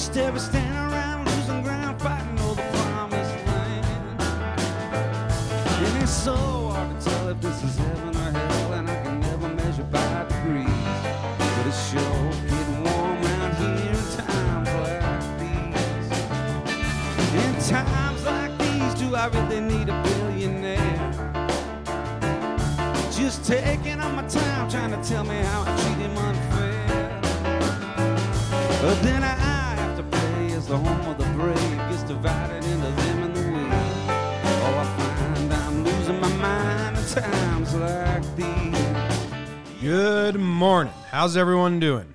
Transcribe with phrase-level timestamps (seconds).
[0.00, 3.86] Of standing around losing ground, fighting over the promised land.
[5.84, 9.20] And it's so hard to tell if this is heaven or hell, and I can
[9.20, 10.66] never measure by degrees.
[11.38, 15.04] But it's sure getting warm around here in times like
[15.38, 16.10] these.
[17.44, 21.12] In times like these, do I really need a billionaire?
[23.12, 26.70] Just taking up my time trying to tell me how I treat him unfair.
[28.82, 29.19] But then
[30.70, 31.56] the home of the brave
[31.90, 33.58] gets divided into them and the we.
[33.58, 39.80] Oh, I find I'm losing my mind at times like these.
[39.82, 40.92] Good morning.
[41.10, 42.14] How's everyone doing?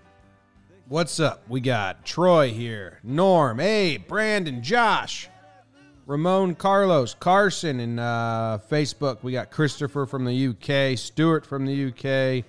[0.88, 1.44] What's up?
[1.50, 5.28] We got Troy here, Norm, Abe, Brandon, Josh,
[6.06, 9.22] Ramon, Carlos, Carson, and uh, Facebook.
[9.22, 12.46] We got Christopher from the UK, Stuart from the UK,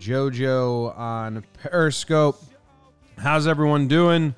[0.00, 2.42] JoJo on Periscope.
[3.18, 4.34] How's everyone doing?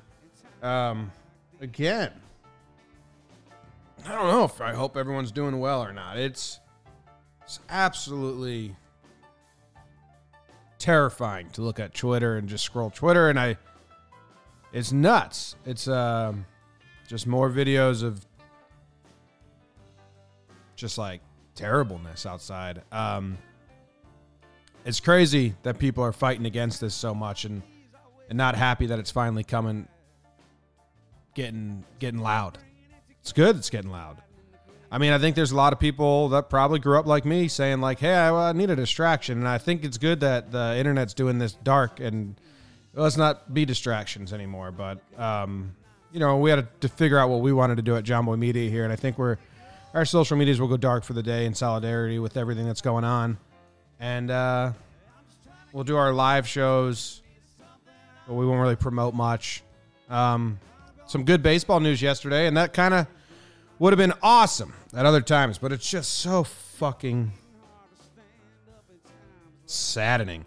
[0.63, 1.11] Um,
[1.59, 2.11] again,
[4.05, 6.17] I don't know if I hope everyone's doing well or not.
[6.17, 6.59] It's
[7.43, 8.75] it's absolutely
[10.79, 13.57] terrifying to look at Twitter and just scroll Twitter and I
[14.71, 15.55] it's nuts.
[15.65, 16.45] It's um
[17.07, 18.25] just more videos of
[20.75, 21.21] just like
[21.55, 22.81] terribleness outside.
[22.91, 23.37] Um
[24.85, 27.61] it's crazy that people are fighting against this so much and
[28.29, 29.87] and not happy that it's finally coming
[31.33, 32.57] getting getting loud.
[33.21, 34.17] It's good it's getting loud.
[34.91, 37.47] I mean, I think there's a lot of people that probably grew up like me
[37.47, 40.77] saying like, "Hey, I, I need a distraction," and I think it's good that the
[40.77, 42.35] internet's doing this dark and
[42.93, 44.71] let's not be distractions anymore.
[44.71, 45.75] But um,
[46.11, 48.69] you know, we had to figure out what we wanted to do at Jomboy Media
[48.69, 49.37] here, and I think we're
[49.93, 53.03] our social medias will go dark for the day in solidarity with everything that's going
[53.03, 53.37] on,
[53.99, 54.73] and uh,
[55.71, 57.21] we'll do our live shows,
[58.27, 59.63] but we won't really promote much.
[60.09, 60.59] Um,
[61.05, 63.07] some good baseball news yesterday, and that kind of
[63.79, 67.31] would have been awesome at other times, but it's just so fucking
[69.65, 70.45] saddening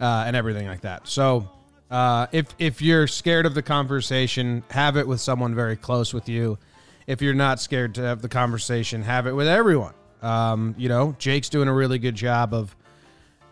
[0.00, 1.08] uh, and everything like that.
[1.08, 1.48] So,
[1.90, 6.28] uh, if if you're scared of the conversation, have it with someone very close with
[6.28, 6.58] you.
[7.06, 9.94] If you're not scared to have the conversation, have it with everyone.
[10.22, 12.74] Um, you know, Jake's doing a really good job of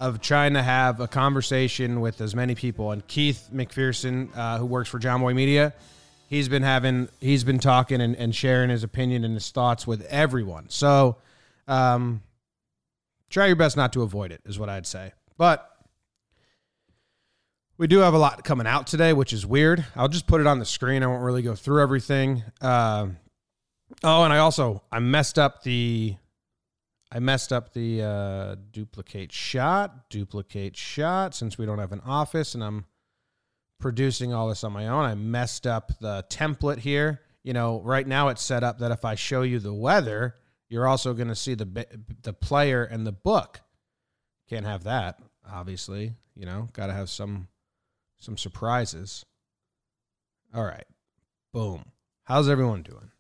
[0.00, 2.90] of trying to have a conversation with as many people.
[2.90, 5.72] And Keith McPherson, uh, who works for Jomboy Media,
[6.28, 10.04] he's been having he's been talking and, and sharing his opinion and his thoughts with
[10.06, 10.68] everyone.
[10.68, 11.16] So
[11.68, 12.22] um
[13.30, 15.12] try your best not to avoid it is what i'd say.
[15.36, 15.68] But
[17.76, 19.84] we do have a lot coming out today which is weird.
[19.96, 21.02] I'll just put it on the screen.
[21.02, 22.42] I won't really go through everything.
[22.60, 23.08] Uh,
[24.02, 26.16] oh and i also i messed up the
[27.12, 32.54] i messed up the uh, duplicate shot duplicate shot since we don't have an office
[32.54, 32.86] and i'm
[33.84, 35.04] producing all this on my own.
[35.04, 37.20] I messed up the template here.
[37.42, 40.36] You know, right now it's set up that if I show you the weather,
[40.70, 41.86] you're also going to see the
[42.22, 43.60] the player and the book.
[44.48, 46.14] Can't have that, obviously.
[46.34, 47.48] You know, got to have some
[48.16, 49.26] some surprises.
[50.54, 50.86] All right.
[51.52, 51.84] Boom.
[52.22, 53.10] How's everyone doing?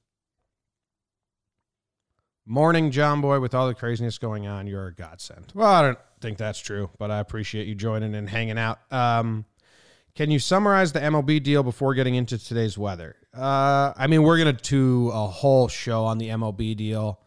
[2.46, 5.52] Morning, Jomboy, with all the craziness going on, you're a godsend.
[5.54, 8.78] Well, I don't think that's true, but I appreciate you joining and hanging out.
[8.90, 9.44] Um,
[10.14, 13.16] can you summarize the MLB deal before getting into today's weather?
[13.36, 17.20] Uh, I mean, we're gonna do a whole show on the MLB deal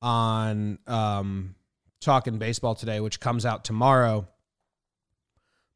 [0.00, 1.54] on um,
[2.00, 4.26] talking baseball today, which comes out tomorrow.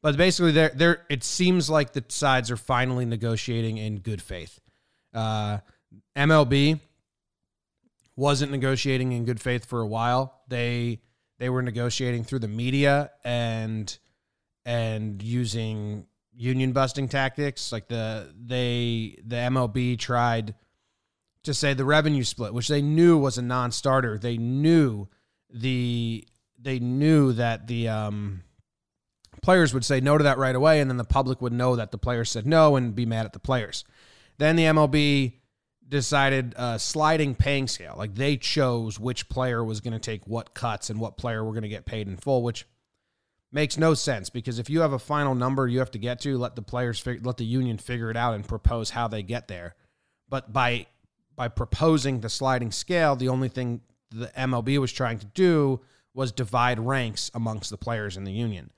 [0.01, 4.59] But basically, there, there, it seems like the sides are finally negotiating in good faith.
[5.13, 5.59] Uh,
[6.15, 6.79] MLB
[8.15, 10.41] wasn't negotiating in good faith for a while.
[10.47, 11.01] They
[11.37, 13.97] they were negotiating through the media and
[14.65, 16.05] and using
[16.39, 17.71] union busting tactics.
[17.71, 20.55] Like the they the MLB tried
[21.43, 24.17] to say the revenue split, which they knew was a non-starter.
[24.17, 25.07] They knew
[25.51, 26.25] the
[26.57, 28.41] they knew that the um,
[29.41, 31.91] players would say no to that right away, and then the public would know that
[31.91, 33.83] the players said no and be mad at the players.
[34.37, 35.33] Then the MLB
[35.87, 37.95] decided a sliding paying scale.
[37.97, 41.51] Like they chose which player was going to take what cuts and what player were
[41.51, 42.65] going to get paid in full, which
[43.51, 46.37] makes no sense because if you have a final number you have to get to,
[46.37, 49.47] let the players fig- let the union figure it out and propose how they get
[49.47, 49.75] there.
[50.27, 50.87] But by
[51.35, 53.81] by proposing the sliding scale, the only thing
[54.11, 55.81] the MLB was trying to do
[56.13, 58.71] was divide ranks amongst the players in the union,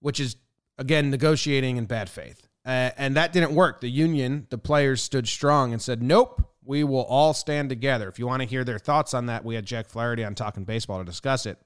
[0.00, 0.36] which is
[0.78, 2.46] again negotiating in bad faith.
[2.64, 3.80] Uh, and that didn't work.
[3.80, 8.18] The union, the players stood strong and said, "Nope, we will all stand together." If
[8.18, 10.98] you want to hear their thoughts on that, we had Jack Flaherty on Talking Baseball
[10.98, 11.58] to discuss it.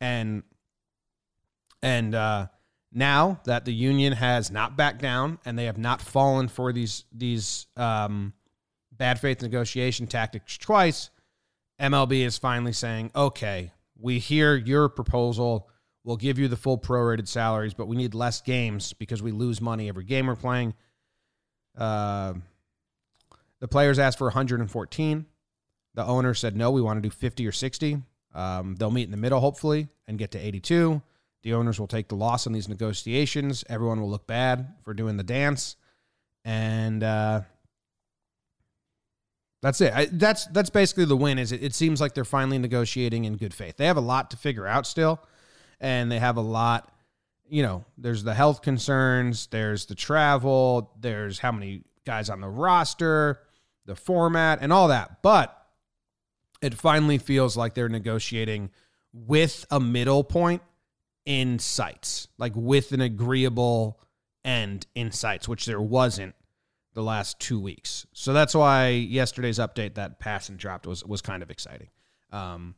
[0.00, 0.42] And
[1.84, 2.46] and uh,
[2.92, 7.04] Now that the union has not backed down and they have not fallen for these
[7.12, 8.32] these um,
[8.92, 11.10] bad faith negotiation tactics twice,
[11.80, 15.68] MLB is finally saying, "Okay, we hear your proposal.
[16.04, 19.60] We'll give you the full prorated salaries, but we need less games because we lose
[19.60, 20.74] money every game we're playing."
[21.76, 22.34] Uh,
[23.60, 25.26] the players asked for 114.
[25.94, 28.02] The owner said, "No, we want to do 50 or 60."
[28.34, 31.02] Um, they'll meet in the middle, hopefully, and get to 82.
[31.44, 33.64] The owners will take the loss on these negotiations.
[33.68, 35.76] Everyone will look bad for doing the dance,
[36.42, 37.42] and uh,
[39.60, 39.92] that's it.
[39.94, 41.38] I, that's that's basically the win.
[41.38, 43.76] Is it, it seems like they're finally negotiating in good faith.
[43.76, 45.20] They have a lot to figure out still,
[45.80, 46.90] and they have a lot.
[47.46, 49.46] You know, there's the health concerns.
[49.48, 50.92] There's the travel.
[50.98, 53.40] There's how many guys on the roster,
[53.84, 55.20] the format, and all that.
[55.20, 55.54] But
[56.62, 58.70] it finally feels like they're negotiating
[59.12, 60.62] with a middle point
[61.26, 64.00] in sights, like with an agreeable
[64.44, 66.34] end in sights, which there wasn't
[66.94, 68.06] the last two weeks.
[68.12, 71.88] So that's why yesterday's update that pass and dropped was was kind of exciting.
[72.30, 72.74] Um,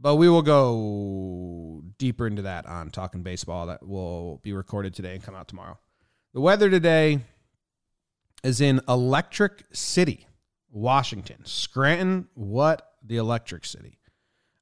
[0.00, 5.14] but we will go deeper into that on talking baseball that will be recorded today
[5.14, 5.78] and come out tomorrow.
[6.32, 7.20] The weather today
[8.42, 10.26] is in Electric City,
[10.70, 11.44] Washington.
[11.44, 13.98] Scranton, what the Electric City?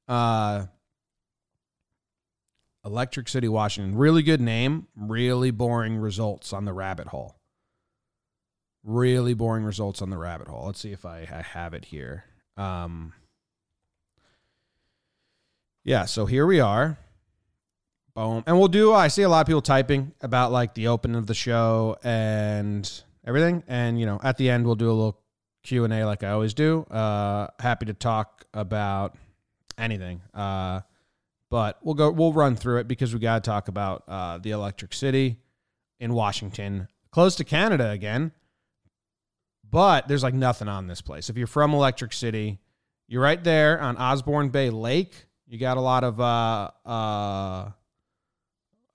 [0.07, 0.67] Uh,
[2.85, 3.95] Electric City, Washington.
[3.95, 4.87] Really good name.
[4.95, 7.35] Really boring results on the rabbit hole.
[8.83, 10.65] Really boring results on the rabbit hole.
[10.65, 12.25] Let's see if I, I have it here.
[12.57, 13.13] Um,
[15.83, 16.97] yeah, so here we are.
[18.15, 18.43] Boom.
[18.45, 21.25] And we'll do, I see a lot of people typing about like the opening of
[21.25, 22.89] the show and
[23.25, 23.63] everything.
[23.67, 25.19] And, you know, at the end, we'll do a little
[25.63, 26.83] Q&A like I always do.
[26.83, 29.15] Uh, happy to talk about
[29.77, 30.21] anything.
[30.33, 30.81] Uh,
[31.53, 32.09] but we'll go.
[32.09, 35.37] We'll run through it because we got to talk about uh, the Electric City
[35.99, 38.31] in Washington, close to Canada again.
[39.69, 41.29] But there's like nothing on this place.
[41.29, 42.57] If you're from Electric City,
[43.07, 45.27] you're right there on Osborne Bay Lake.
[45.45, 47.69] You got a lot of uh, uh,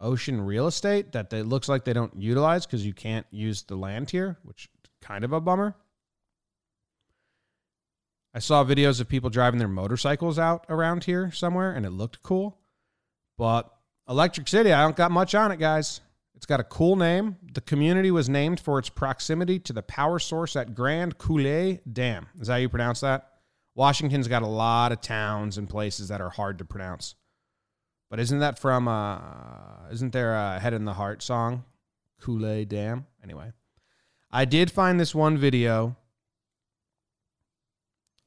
[0.01, 3.77] ocean real estate that it looks like they don't utilize because you can't use the
[3.77, 4.69] land here, which
[5.01, 5.77] kind of a bummer.
[8.35, 12.23] I saw videos of people driving their motorcycles out around here somewhere, and it looked
[12.23, 12.59] cool.
[13.37, 13.73] But
[14.09, 16.01] Electric City, I don't got much on it, guys.
[16.35, 17.37] It's got a cool name.
[17.53, 22.29] The community was named for its proximity to the power source at Grand Coulee Dam.
[22.41, 23.29] Is that how you pronounce that?
[23.75, 27.17] Washington's got a lot of towns and places that are hard to pronounce.
[28.11, 31.65] But isn't that from uh isn't there a Head and the Heart song?
[32.21, 33.07] Coulee Dam?
[33.23, 33.53] Anyway.
[34.31, 35.97] I did find this one video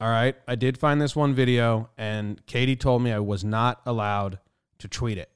[0.02, 0.36] all right.
[0.48, 4.40] I did find this one video, and Katie told me I was not allowed
[4.80, 5.30] to tweet it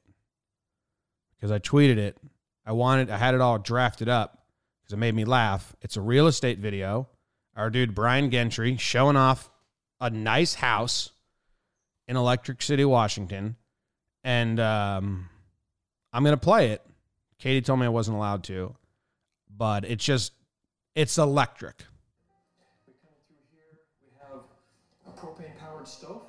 [1.36, 2.18] because I tweeted it.
[2.66, 4.44] I wanted, I had it all drafted up
[4.82, 5.76] because it made me laugh.
[5.84, 7.08] It's a real estate video.
[7.56, 9.52] Our dude Brian Gentry showing off
[10.02, 11.12] a nice house
[12.08, 13.58] in Electric City, Washington,
[14.24, 15.30] and um,
[16.12, 16.82] I'm gonna play it.
[17.38, 18.76] Katie told me I wasn't allowed to,
[19.56, 20.34] but it's just,
[20.96, 21.84] it's electric.
[25.88, 26.24] Stove.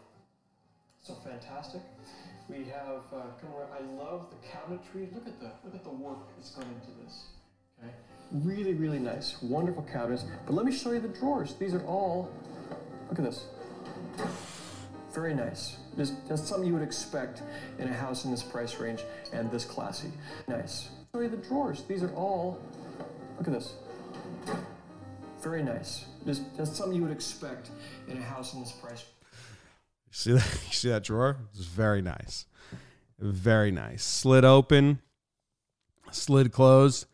[1.03, 1.81] So fantastic.
[2.49, 3.71] We have uh, come around.
[3.73, 5.13] I love the cabinetry.
[5.15, 7.25] Look at the look at the work that's gone into this.
[7.83, 7.93] Okay,
[8.33, 10.25] really really nice, wonderful cabinets.
[10.47, 11.55] But let me show you the drawers.
[11.55, 12.31] These are all.
[13.09, 13.47] Look at this.
[15.15, 15.77] Very nice.
[15.97, 17.43] This, that's something you would expect
[17.79, 19.03] in a house in this price range
[19.33, 20.11] and this classy.
[20.47, 20.91] Nice.
[21.13, 21.85] Show you the drawers.
[21.85, 22.59] These are all.
[23.39, 23.77] Look at this.
[25.41, 26.05] Very nice.
[26.27, 27.71] This, that's something you would expect
[28.09, 29.07] in a house in this price.
[30.17, 30.61] See that?
[30.67, 31.37] You see that drawer?
[31.53, 32.47] It's very nice.
[33.19, 34.03] Very nice.
[34.03, 35.01] Slid open,
[36.11, 37.07] slid closed,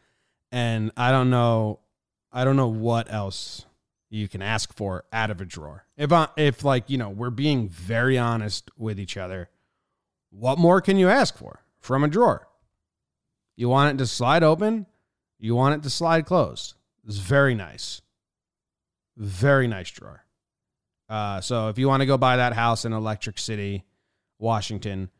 [0.53, 1.81] and I don't know.
[2.33, 3.67] I don't know what else
[4.09, 5.85] you can ask for out of a drawer.
[5.97, 9.51] If I, if like you know we're being very honest with each other,
[10.31, 12.47] what more can you ask for from a drawer?
[13.57, 14.87] You want it to slide open.
[15.41, 16.75] You want it to slide closed.
[17.05, 18.01] It's very nice.
[19.17, 20.22] Very nice drawer.
[21.13, 23.85] Uh, so if you want to go buy that house in Electric City,
[24.39, 25.11] Washington,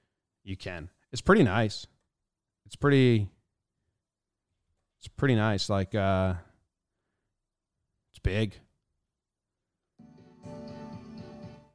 [0.43, 0.89] you can.
[1.13, 1.87] It's pretty nice.
[2.65, 3.29] It's pretty.
[4.99, 5.69] It's pretty nice.
[5.69, 6.33] Like, uh,
[8.11, 8.55] it's big.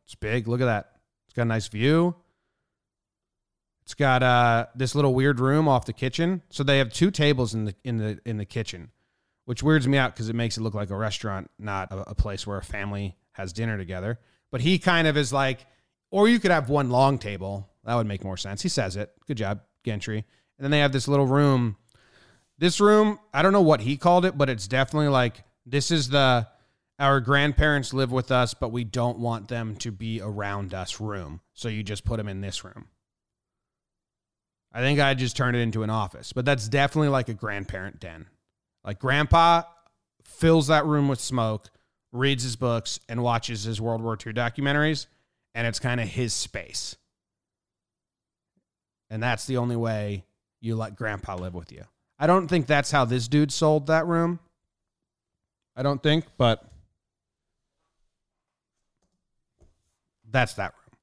[0.06, 0.48] It's big.
[0.48, 0.94] Look at that.
[1.28, 2.16] It's got a nice view.
[3.84, 6.42] It's got uh, this little weird room off the kitchen.
[6.50, 8.90] So they have two tables in the in the in the kitchen
[9.48, 12.14] which weirds me out because it makes it look like a restaurant, not a, a,
[12.14, 14.20] place where a family has dinner together.
[14.52, 15.66] But he kind of is like,
[16.12, 17.70] or you could have one long table.
[17.84, 18.62] That would make more sense.
[18.62, 19.12] He says it.
[19.28, 20.26] Good job, Gentry.
[20.58, 21.78] And then they have this little room.
[22.58, 26.10] This room, I don't know what he called it, but it's definitely like this is
[26.10, 26.48] the
[27.00, 31.42] our grandparents live with us, but we don't want them to be around us room.
[31.54, 32.88] So you just put them in this room.
[34.74, 38.00] I think I just turned it into an office, but that's definitely like a grandparent
[38.00, 38.26] den.
[38.84, 39.64] Like grandpa
[40.24, 41.70] fills that room with smoke,
[42.12, 45.08] reads his books, and watches his World War II documentaries,
[45.54, 46.96] and it's kind of his space.
[49.10, 50.26] And that's the only way
[50.60, 51.84] you let grandpa live with you.
[52.20, 54.40] I don't think that's how this dude sold that room.
[55.76, 56.66] I don't think, but
[60.30, 61.00] that's that room.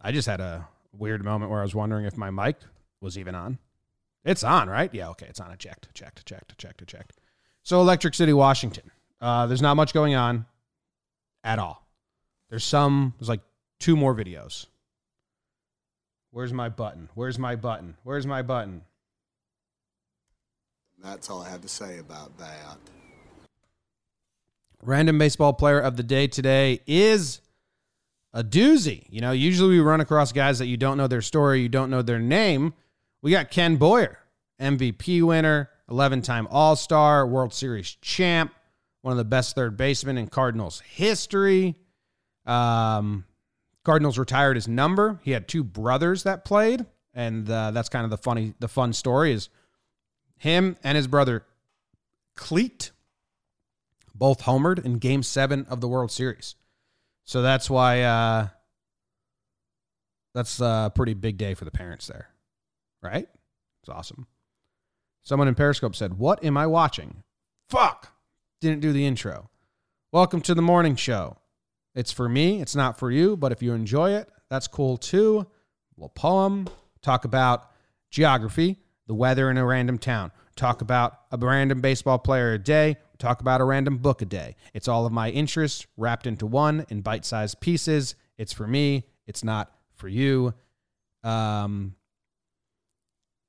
[0.00, 2.56] I just had a weird moment where I was wondering if my mic
[3.00, 3.58] was even on.
[4.24, 4.92] It's on, right?
[4.92, 5.50] Yeah, okay, it's on.
[5.50, 7.12] I checked, checked, checked, checked, checked.
[7.62, 8.90] So, Electric City, Washington.
[9.20, 10.46] Uh, there's not much going on
[11.42, 11.86] at all.
[12.50, 13.40] There's some, there's like
[13.80, 14.66] two more videos.
[16.30, 17.08] Where's my button?
[17.14, 17.96] Where's my button?
[18.02, 18.82] Where's my button?
[21.02, 22.78] That's all I have to say about that.
[24.82, 27.40] Random baseball player of the day today is
[28.32, 29.06] a doozy.
[29.08, 31.90] You know, usually we run across guys that you don't know their story, you don't
[31.90, 32.74] know their name.
[33.22, 34.18] We got Ken Boyer,
[34.60, 38.52] MVP winner, 11 time All Star, World Series champ,
[39.06, 41.76] one of the best third basemen in Cardinals history.
[42.44, 43.24] Um,
[43.84, 45.20] Cardinals retired his number.
[45.22, 46.84] He had two brothers that played,
[47.14, 49.48] and uh, that's kind of the funny, the fun story is
[50.38, 51.44] him and his brother
[52.34, 52.90] Clete
[54.12, 56.56] both homered in Game Seven of the World Series.
[57.22, 58.48] So that's why uh,
[60.34, 62.30] that's a pretty big day for the parents there,
[63.04, 63.28] right?
[63.82, 64.26] It's awesome.
[65.22, 67.22] Someone in Periscope said, "What am I watching?"
[67.70, 68.15] Fuck,
[68.66, 69.48] didn't do the intro.
[70.10, 71.36] Welcome to the morning show.
[71.94, 72.60] It's for me.
[72.60, 73.36] It's not for you.
[73.36, 75.46] But if you enjoy it, that's cool too.
[75.96, 76.66] We'll poem,
[77.00, 77.70] talk about
[78.10, 82.96] geography, the weather in a random town, talk about a random baseball player a day,
[83.18, 84.56] talk about a random book a day.
[84.74, 88.16] It's all of my interests wrapped into one in bite sized pieces.
[88.36, 90.54] It's for me, it's not for you.
[91.22, 91.94] Um,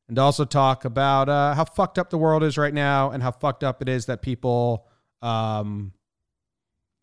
[0.07, 3.31] and also talk about uh, how fucked up the world is right now and how
[3.31, 4.87] fucked up it is that people
[5.21, 5.91] um,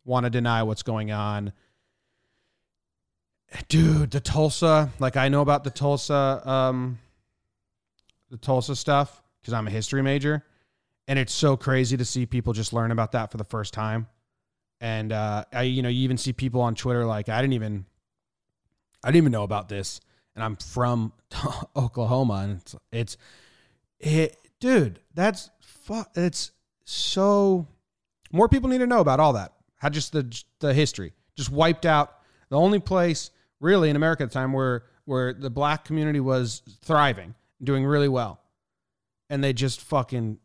[0.05, 1.53] want to deny what's going on.
[3.69, 6.99] Dude, the Tulsa, like I know about the Tulsa, um,
[8.31, 10.45] the Tulsa stuff because I'm a history major,
[11.07, 14.09] and it's so crazy to see people just learn about that for the first time.
[14.81, 17.87] And uh, I, you know, you even see people on Twitter like I didn't even,
[19.05, 20.01] I didn't even know about this,
[20.35, 21.13] and I'm from
[21.77, 23.17] Oklahoma, and it's it's
[24.01, 24.99] it, dude.
[25.15, 26.51] That's fu- It's
[26.85, 27.69] so
[28.35, 29.53] more people need to know about all that.
[29.77, 34.31] How just the the history just wiped out the only place really in America at
[34.31, 38.41] the time where where the black community was thriving, doing really well,
[39.31, 40.39] and they just fucking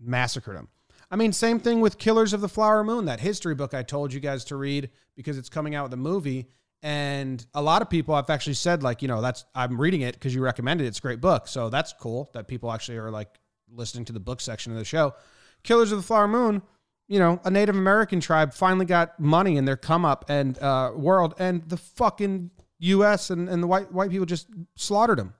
[0.00, 0.68] massacred them.
[1.10, 4.12] I mean, same thing with Killers of the Flower Moon, that history book I told
[4.12, 6.48] you guys to read because it's coming out with a movie.
[6.82, 10.14] And a lot of people have actually said, like, you know, that's I'm reading it
[10.14, 10.88] because you recommended it.
[10.88, 11.48] It's a great book.
[11.48, 13.28] So that's cool that people actually are like
[13.70, 15.14] listening to the book section of the show.
[15.62, 16.62] Killers of the Flower Moon,
[17.08, 20.92] you know, a Native American tribe finally got money in their come up and uh,
[20.94, 22.50] world, and the fucking
[22.80, 23.30] U.S.
[23.30, 24.46] and, and the white white people just
[24.76, 25.34] slaughtered them,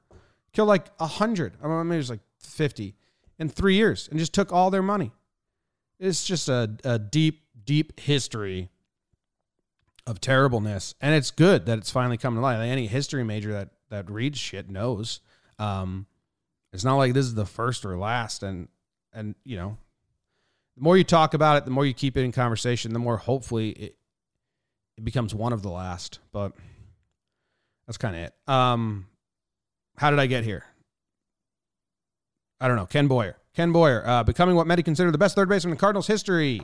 [0.52, 1.52] killed like a hundred.
[1.62, 2.94] I mean, it was like fifty
[3.38, 5.12] in three years, and just took all their money.
[6.00, 8.70] It's just a, a deep, deep history
[10.06, 12.64] of terribleness, and it's good that it's finally coming to light.
[12.64, 15.20] Any history major that that reads shit knows.
[15.58, 16.06] Um,
[16.72, 18.68] it's not like this is the first or last, and
[19.12, 19.76] and you know,
[20.78, 23.16] the more you talk about it, the more you keep it in conversation, the more
[23.16, 23.96] hopefully it
[24.96, 26.20] it becomes one of the last.
[26.32, 26.52] But
[27.86, 28.34] that's kind of it.
[28.52, 29.06] Um,
[29.96, 30.64] how did I get here?
[32.60, 32.86] I don't know.
[32.86, 33.36] Ken Boyer.
[33.54, 36.62] Ken Boyer, uh, becoming what many consider the best third baseman in Cardinals history.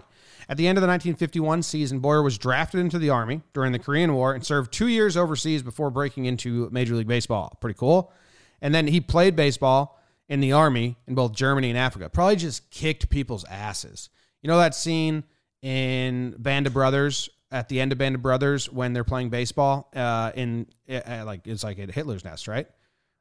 [0.49, 3.79] At the end of the 1951 season, Boyer was drafted into the Army during the
[3.79, 7.57] Korean War and served two years overseas before breaking into Major League Baseball.
[7.61, 8.13] Pretty cool.
[8.61, 12.09] And then he played baseball in the Army in both Germany and Africa.
[12.09, 14.11] Probably just kicked people's asses.
[14.43, 15.25] You know that scene
[15.63, 19.91] in Band of Brothers at the end of Band of Brothers when they're playing baseball
[19.95, 22.67] uh, in uh, like it's like at Hitler's Nest, right?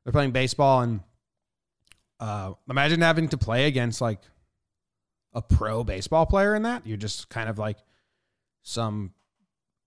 [0.03, 1.01] They're playing baseball and
[2.19, 4.19] uh, imagine having to play against like
[5.33, 6.85] a pro baseball player in that.
[6.85, 7.77] You're just kind of like
[8.63, 9.13] some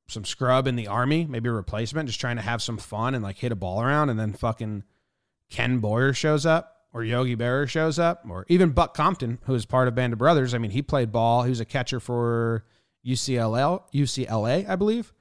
[0.08, 3.24] some scrub in the army, maybe a replacement, just trying to have some fun and
[3.24, 4.84] like hit a ball around, and then fucking
[5.50, 9.66] Ken Boyer shows up or Yogi Berra shows up, or even Buck Compton, who is
[9.66, 10.54] part of Band of Brothers.
[10.54, 11.42] I mean, he played ball.
[11.42, 12.64] He was a catcher for
[13.06, 15.12] UCLA, UCLA, I believe.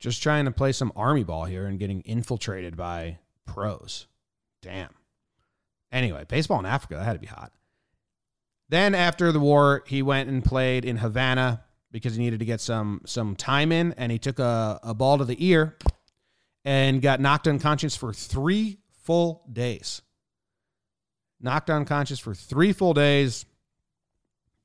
[0.00, 4.08] Just trying to play some army ball here and getting infiltrated by pros.
[4.60, 4.90] Damn.
[5.92, 7.52] Anyway, baseball in Africa, that had to be hot.
[8.68, 12.60] Then after the war, he went and played in Havana because he needed to get
[12.60, 15.76] some some time in, and he took a, a ball to the ear
[16.64, 20.02] and got knocked unconscious for three full days.
[21.46, 23.46] Knocked unconscious for three full days.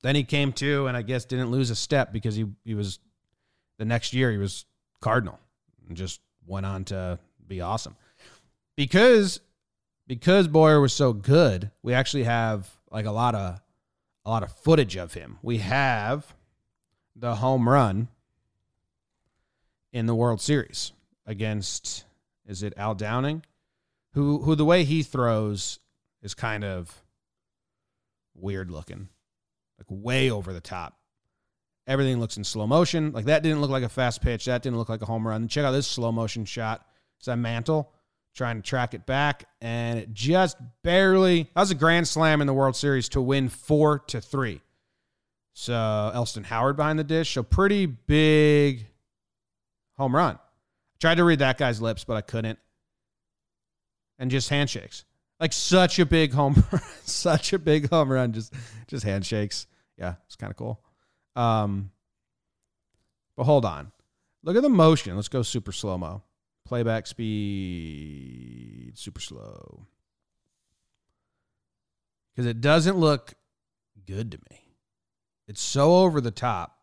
[0.01, 2.97] Then he came to, and I guess didn't lose a step because he he was
[3.77, 4.65] the next year he was
[4.99, 5.39] Cardinal
[5.87, 7.95] and just went on to be awesome.
[8.75, 9.41] Because
[10.07, 13.61] because Boyer was so good, we actually have like a lot of
[14.25, 15.37] a lot of footage of him.
[15.43, 16.33] We have
[17.15, 18.07] the home run
[19.93, 20.93] in the World Series
[21.27, 22.05] against
[22.47, 23.43] is it Al Downing?
[24.13, 25.77] Who who the way he throws
[26.21, 27.03] is kind of
[28.35, 29.09] weird looking.
[29.77, 30.97] Like way over the top.
[31.87, 33.11] Everything looks in slow motion.
[33.11, 34.45] Like that didn't look like a fast pitch.
[34.45, 35.47] That didn't look like a home run.
[35.47, 36.85] Check out this slow motion shot.
[37.17, 37.91] It's that mantle
[38.33, 41.43] trying to track it back, and it just barely.
[41.53, 44.61] That was a grand slam in the World Series to win four to three.
[45.53, 47.33] So Elston Howard behind the dish.
[47.33, 48.87] So pretty big
[49.97, 50.39] home run.
[50.99, 52.59] Tried to read that guy's lips, but I couldn't.
[54.17, 55.03] And just handshakes.
[55.41, 56.81] Like such a big home run.
[57.03, 58.31] such a big home run.
[58.31, 58.53] Just
[58.87, 59.65] just handshakes.
[59.97, 60.79] Yeah, it's kind of cool.
[61.35, 61.89] Um
[63.35, 63.91] but hold on.
[64.43, 65.15] Look at the motion.
[65.15, 66.21] Let's go super slow mo.
[66.65, 69.87] Playback speed super slow.
[72.35, 73.33] Because it doesn't look
[74.05, 74.67] good to me.
[75.47, 76.77] It's so over the top.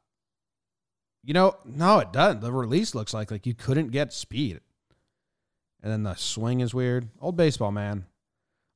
[1.23, 2.41] You know, no, it doesn't.
[2.41, 4.61] The release looks like like you couldn't get speed.
[5.81, 7.09] And then the swing is weird.
[7.21, 8.07] Old baseball, man.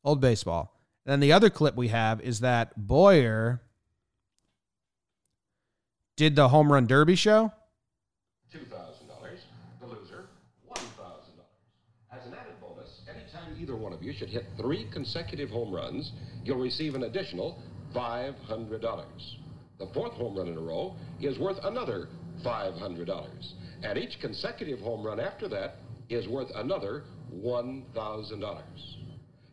[0.04, 0.78] Old baseball.
[1.04, 3.62] And then the other clip we have is that Boyer
[6.16, 7.52] did the home run derby show.
[8.54, 8.68] $2,000.
[9.80, 10.28] The loser,
[10.68, 10.80] $1,000.
[12.12, 16.12] As an added bonus, anytime either one of you should hit three consecutive home runs,
[16.44, 17.60] you'll receive an additional
[17.94, 19.04] $500.
[19.78, 22.08] The fourth home run in a row is worth another
[22.44, 23.52] $500.
[23.82, 25.76] And each consecutive home run after that
[26.08, 28.62] is worth another $1,000.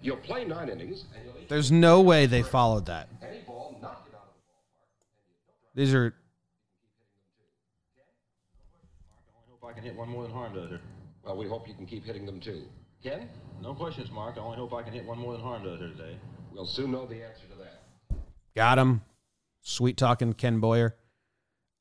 [0.01, 3.09] You'll play nine innings, and you'll each There's no way they followed that.
[3.21, 5.75] any ball not get out of the ballpark.
[5.75, 6.13] These are
[9.35, 10.79] I hope I can hit one more than harm does her.
[11.23, 12.63] Well, we hope you can keep hitting them too.
[13.03, 13.29] Ken,
[13.61, 14.35] No questions, Mark.
[14.37, 16.17] I only hope I can hit one more than harm does her today.
[16.53, 18.17] we'll soon know the answer to that.
[18.55, 19.01] got him.
[19.61, 20.95] Sweet talking Ken Boyer.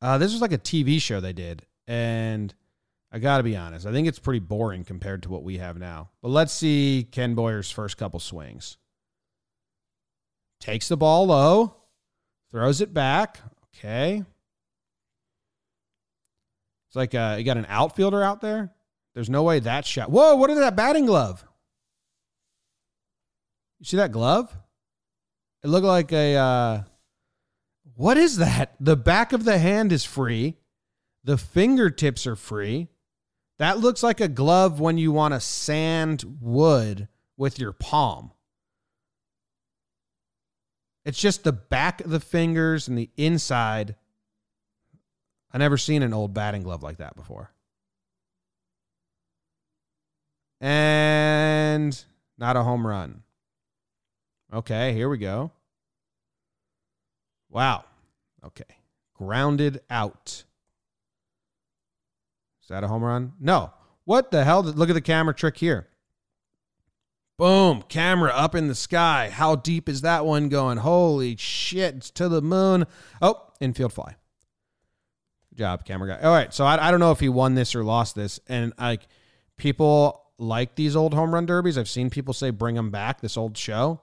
[0.02, 2.54] Uh, this was like a TV show they did, and
[3.10, 5.78] I got to be honest, I think it's pretty boring compared to what we have
[5.78, 6.10] now.
[6.20, 8.76] But let's see Ken Boyer's first couple swings.
[10.60, 11.76] Takes the ball low,
[12.50, 13.40] throws it back.
[13.74, 14.24] Okay.
[16.88, 18.72] It's like uh, you got an outfielder out there.
[19.14, 20.10] There's no way that shot.
[20.10, 20.36] Whoa!
[20.36, 21.44] What is that batting glove?
[23.78, 24.54] You see that glove?
[25.62, 26.36] It looked like a.
[26.36, 26.82] Uh,
[27.94, 28.74] what is that?
[28.80, 30.56] The back of the hand is free.
[31.24, 32.88] The fingertips are free.
[33.58, 38.32] That looks like a glove when you want to sand wood with your palm.
[41.04, 43.96] It's just the back of the fingers and the inside.
[45.52, 47.50] I never seen an old batting glove like that before.
[50.60, 52.04] And
[52.36, 53.22] not a home run.
[54.52, 55.50] Okay, here we go.
[57.50, 57.84] Wow.
[58.44, 58.64] Okay.
[59.14, 60.44] Grounded out.
[62.68, 63.32] Is that a home run?
[63.40, 63.72] No.
[64.04, 64.62] What the hell?
[64.62, 65.88] Look at the camera trick here.
[67.38, 67.82] Boom.
[67.88, 69.30] Camera up in the sky.
[69.32, 70.76] How deep is that one going?
[70.76, 71.94] Holy shit.
[71.94, 72.84] It's to the moon.
[73.22, 74.16] Oh, infield fly.
[75.48, 76.20] Good job, camera guy.
[76.22, 76.52] All right.
[76.52, 78.38] So I, I don't know if he won this or lost this.
[78.48, 79.08] And like
[79.56, 81.78] people like these old home run derbies.
[81.78, 84.02] I've seen people say bring them back, this old show.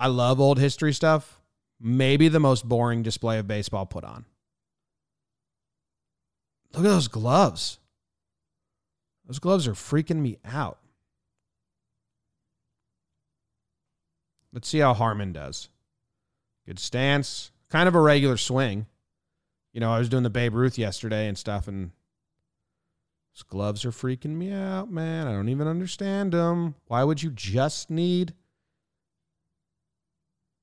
[0.00, 1.40] I love old history stuff.
[1.80, 4.24] Maybe the most boring display of baseball put on.
[6.74, 7.78] Look at those gloves.
[9.26, 10.78] Those gloves are freaking me out.
[14.52, 15.68] Let's see how Harmon does.
[16.66, 17.50] Good stance.
[17.70, 18.86] Kind of a regular swing.
[19.72, 21.90] You know, I was doing the Babe Ruth yesterday and stuff, and
[23.34, 25.26] those gloves are freaking me out, man.
[25.26, 26.74] I don't even understand them.
[26.86, 28.32] Why would you just need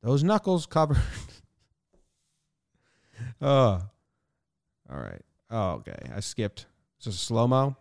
[0.02, 0.98] those knuckles covered?
[3.42, 3.48] oh,
[4.90, 5.22] all right.
[5.54, 5.96] Oh, okay.
[6.14, 6.66] I skipped.
[6.98, 7.78] This is slow mo.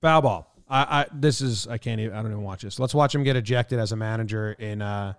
[0.00, 0.56] Foul ball.
[0.68, 2.80] I, I this is I can't even I don't even watch this.
[2.80, 5.14] Let's watch him get ejected as a manager in uh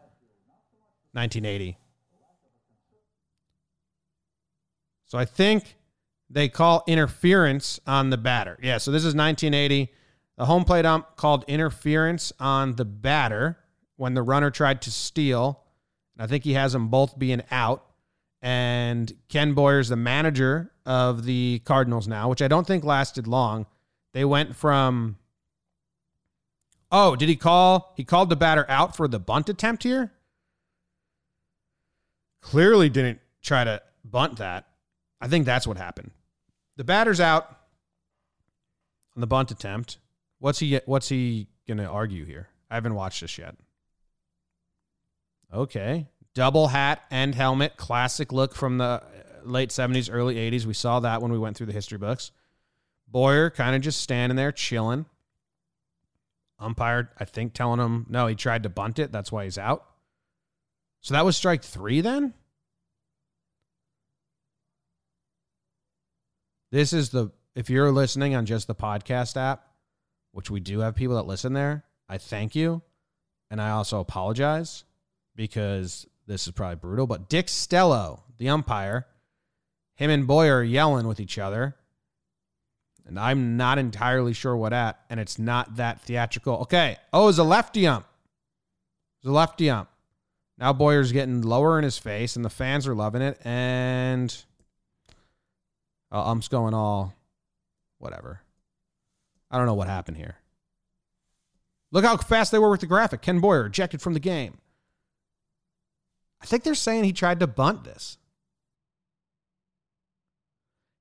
[1.14, 1.78] 1980.
[5.06, 5.78] So I think
[6.30, 8.60] they call interference on the batter.
[8.62, 9.94] Yeah, so this is 1980.
[10.38, 13.60] The home plate ump called interference on the batter
[13.96, 15.62] when the runner tried to steal.
[16.20, 17.86] I think he has them both being out.
[18.42, 23.66] And Ken Boyer's the manager of the Cardinals now, which I don't think lasted long.
[24.14, 25.18] They went from
[26.96, 27.92] Oh, did he call?
[27.98, 30.12] He called the batter out for the bunt attempt here?
[32.40, 34.68] Clearly didn't try to bunt that.
[35.20, 36.12] I think that's what happened.
[36.78, 37.50] The batter's out
[39.16, 39.98] on the bunt attempt.
[40.38, 42.50] What's he what's he going to argue here?
[42.70, 43.56] I haven't watched this yet.
[45.52, 46.08] Okay.
[46.36, 49.02] Double hat and helmet, classic look from the
[49.46, 50.66] late 70s, early 80s.
[50.66, 52.32] We saw that when we went through the history books.
[53.08, 55.06] Boyer kind of just standing there chilling.
[56.60, 59.12] Umpire, I think, telling him, no, he tried to bunt it.
[59.12, 59.86] That's why he's out.
[61.02, 62.34] So that was strike three then?
[66.72, 69.68] This is the, if you're listening on just the podcast app,
[70.32, 72.82] which we do have people that listen there, I thank you.
[73.52, 74.86] And I also apologize
[75.36, 77.06] because this is probably brutal.
[77.06, 79.06] But Dick Stello, the umpire,
[79.96, 81.76] him and Boyer are yelling with each other.
[83.06, 85.00] And I'm not entirely sure what at.
[85.10, 86.58] And it's not that theatrical.
[86.60, 86.98] Okay.
[87.12, 88.06] Oh, it's a lefty ump.
[89.18, 89.90] It's a lefty ump.
[90.58, 93.40] Now Boyer's getting lower in his face, and the fans are loving it.
[93.44, 94.36] And
[96.12, 97.14] uh, ump's going all
[97.98, 98.42] whatever.
[99.52, 100.38] I don't know what happened here.
[101.92, 103.22] Look how fast they were with the graphic.
[103.22, 104.58] Ken Boyer ejected from the game.
[106.42, 108.18] I think they're saying he tried to bunt this.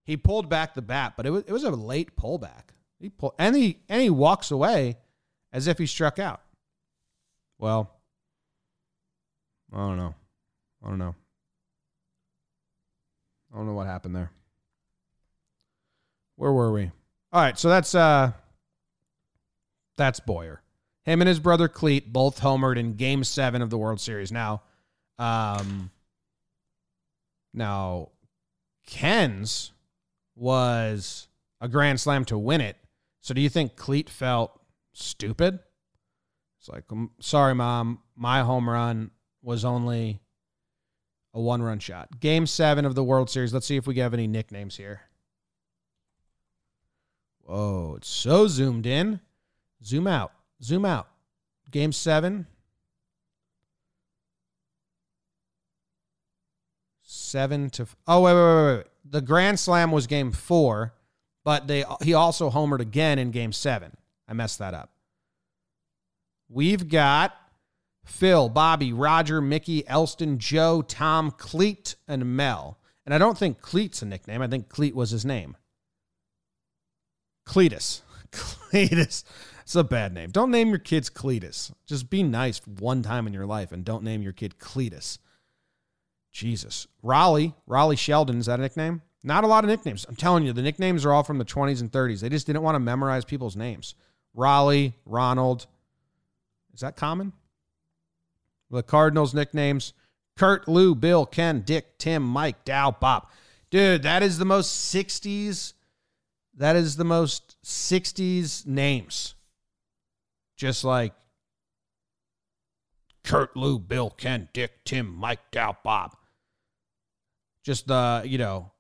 [0.04, 2.70] He pulled back the bat, but it was it was a late pullback.
[2.98, 4.98] He pulled and he and he walks away
[5.52, 6.42] as if he struck out.
[7.58, 7.90] Well,
[9.72, 10.14] I don't know.
[10.84, 11.14] I don't know.
[13.52, 14.30] I don't know what happened there.
[16.36, 16.90] Where were we?
[17.32, 18.32] All right, so that's uh
[19.96, 20.62] that's Boyer.
[21.04, 24.32] Him and his brother Clete both homered in game 7 of the World Series.
[24.32, 24.62] Now,
[25.18, 25.90] um
[27.52, 28.08] now
[28.86, 29.71] Ken's
[30.34, 31.28] was
[31.60, 32.76] a grand slam to win it.
[33.20, 34.60] So do you think Clete felt
[34.92, 35.60] stupid?
[36.58, 39.10] It's like, "I'm sorry, mom, my home run
[39.42, 40.20] was only
[41.34, 42.20] a one run shot.
[42.20, 43.52] Game seven of the World Series.
[43.52, 45.02] Let's see if we have any nicknames here.
[47.40, 49.20] Whoa, it's so zoomed in.
[49.84, 50.32] Zoom out.
[50.62, 51.08] Zoom out.
[51.70, 52.46] Game seven.
[57.02, 57.86] Seven to.
[58.06, 58.86] Oh, wait, wait, wait, wait.
[59.04, 60.94] The Grand Slam was game four,
[61.44, 63.96] but they he also homered again in game seven.
[64.28, 64.90] I messed that up.
[66.48, 67.34] We've got
[68.04, 72.78] Phil, Bobby, Roger, Mickey, Elston, Joe, Tom, Clete, and Mel.
[73.04, 74.42] And I don't think Clete's a nickname.
[74.42, 75.56] I think Clete was his name.
[77.46, 78.02] Cletus.
[78.32, 79.24] Cletus.
[79.62, 80.30] It's a bad name.
[80.30, 81.72] Don't name your kids Cletus.
[81.86, 85.18] Just be nice one time in your life and don't name your kid Cletus.
[86.32, 86.86] Jesus.
[87.04, 87.54] Rollie.
[87.68, 88.38] Rollie Sheldon.
[88.38, 89.02] Is that a nickname?
[89.22, 90.04] Not a lot of nicknames.
[90.08, 92.20] I'm telling you, the nicknames are all from the 20s and 30s.
[92.20, 93.94] They just didn't want to memorize people's names.
[94.36, 95.66] Rollie, Ronald.
[96.74, 97.32] Is that common?
[98.70, 99.92] The Cardinals nicknames
[100.36, 103.28] Curt, Lou, Bill, Ken, Dick, Tim, Mike, Dal, Bob.
[103.70, 105.74] Dude, that is the most 60s.
[106.56, 109.34] That is the most 60s names.
[110.56, 111.12] Just like
[113.24, 116.16] Curt, Lou, Bill, Ken, Dick, Tim, Mike, Dal, Bob.
[117.62, 118.72] Just the, you know,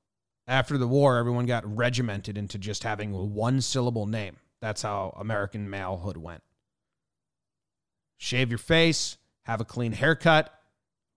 [0.46, 4.36] after the war, everyone got regimented into just having one syllable name.
[4.60, 6.42] That's how American malehood went.
[8.18, 10.52] Shave your face, have a clean haircut,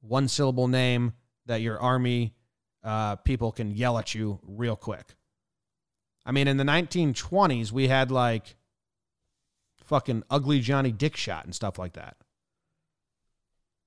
[0.01, 1.13] one syllable name
[1.45, 2.35] that your army
[2.83, 5.15] uh, people can yell at you real quick.
[6.25, 8.55] I mean, in the 1920s, we had like
[9.85, 12.17] fucking ugly Johnny Dick shot and stuff like that.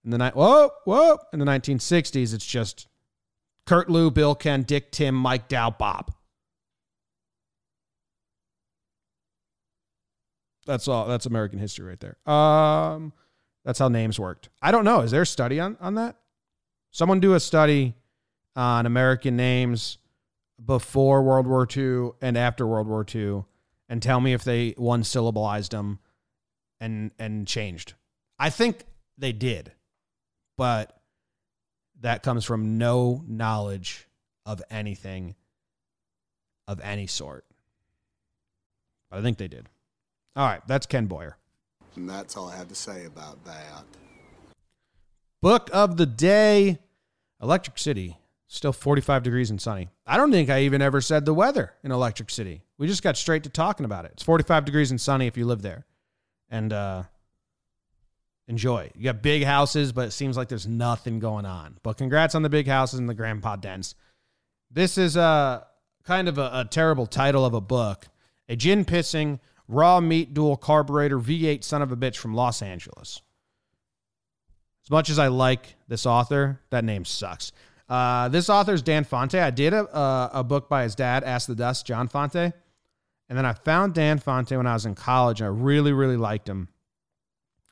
[0.05, 1.19] In the night, whoa, whoa.
[1.33, 2.88] In the 1960s, it's just
[3.69, 6.11] Curt, Lou, Bill, Ken, Dick, Tim, Mike, Dal, Bob.
[10.65, 11.07] That's all.
[11.07, 12.17] That's American history right there.
[12.27, 13.13] Um,
[13.67, 14.49] that's how names worked.
[14.63, 15.01] I don't know.
[15.01, 16.17] Is there a study on on that?
[16.93, 17.95] Someone do a study
[18.57, 19.99] on American names
[20.65, 23.45] before World War II and after World War II,
[23.87, 25.99] and tell me if they one syllableized them
[26.81, 27.93] and and changed.
[28.39, 28.87] I think
[29.19, 29.73] they did,
[30.57, 30.98] but
[32.01, 34.07] that comes from no knowledge
[34.47, 35.35] of anything
[36.67, 37.45] of any sort.
[39.11, 39.67] But I think they did.
[40.37, 41.37] All right, that's Ken Boyer.
[41.97, 43.85] And that's all I have to say about that.
[45.41, 46.79] Book of the day
[47.43, 48.19] Electric City.
[48.51, 49.89] Still 45 degrees and sunny.
[50.07, 52.63] I don't think I even ever said the weather in Electric City.
[52.79, 54.13] We just got straight to talking about it.
[54.15, 55.85] It's 45 degrees and sunny if you live there.
[56.49, 57.03] And uh,
[58.49, 58.91] enjoy.
[58.97, 61.77] You got big houses, but it seems like there's nothing going on.
[61.83, 63.95] But congrats on the big houses and the grandpa dens.
[64.71, 65.67] This is a
[66.05, 68.09] kind of a, a terrible title of a book.
[68.49, 73.21] A gin pissing, raw meat dual carburetor V8 son of a bitch from Los Angeles.
[74.85, 77.53] As much as I like this author, that name sucks.
[77.89, 79.41] Uh, this author is Dan Fante.
[79.41, 82.53] I did a, a, book by his dad, Ask the Dust, John Fante.
[83.29, 86.49] And then I found Dan Fante when I was in college, I really, really liked
[86.49, 86.69] him.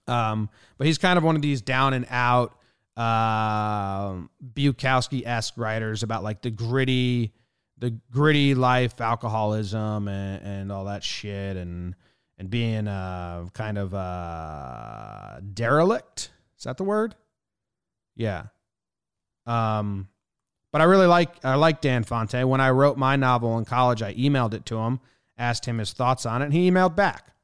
[0.09, 2.57] Um, but he's kind of one of these down and out
[2.97, 4.14] uh,
[4.55, 7.33] Bukowski esque writers about like the gritty,
[7.79, 11.95] the gritty life, alcoholism, and, and all that shit, and
[12.38, 16.31] and being uh, kind of uh, derelict.
[16.59, 17.14] Is that the word?
[18.14, 18.45] Yeah.
[19.47, 20.09] Um,
[20.73, 22.45] but I really like I like Dan Fante.
[22.45, 25.01] When I wrote my novel in college, I emailed it to him,
[25.38, 27.35] asked him his thoughts on it, and he emailed back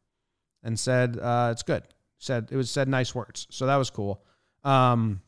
[0.63, 1.83] and said uh, it's good.
[2.23, 4.23] Said it was said nice words, so that was cool.
[4.63, 5.23] Um,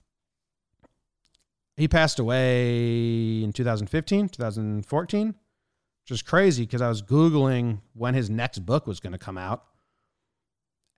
[1.77, 8.31] he passed away in 2015, 2014, which is crazy because I was googling when his
[8.31, 9.65] next book was going to come out,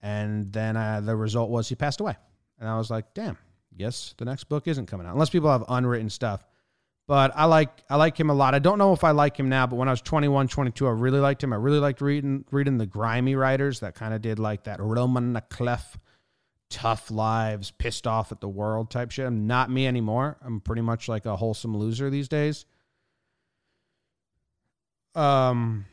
[0.02, 2.14] and then uh, the result was he passed away,
[2.58, 3.38] and I was like, damn
[3.74, 6.44] yes, the next book isn't coming out unless people have unwritten stuff.
[7.08, 8.54] But I like I like him a lot.
[8.54, 10.90] I don't know if I like him now, but when I was 21, 22, I
[10.90, 11.52] really liked him.
[11.52, 15.40] I really liked reading reading the grimy writers that kind of did like that Roman
[15.48, 15.96] Clef,
[16.68, 19.26] tough lives, pissed off at the world type shit.
[19.26, 20.36] I'm not me anymore.
[20.44, 22.66] I'm pretty much like a wholesome loser these days.
[25.14, 25.86] Um